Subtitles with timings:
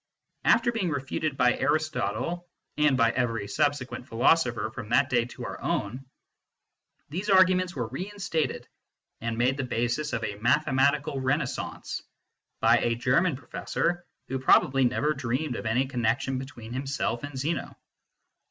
[0.45, 5.61] After being refuted by Aristotle, and by every subsequent philosopher from that day to our
[5.61, 6.05] own,
[7.09, 8.67] these arguments were reinstated,
[9.19, 12.01] and made the basis of a mathematical renaissance,
[12.61, 17.37] by a German pro fessor, who probably never dreamed of any connection between himself and
[17.37, 17.75] Zeno.